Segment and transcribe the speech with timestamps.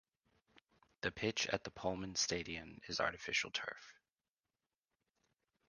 [1.01, 3.93] The pitch at the Polman Stadion is artificial turf.